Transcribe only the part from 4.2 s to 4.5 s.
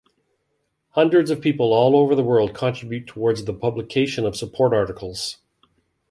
of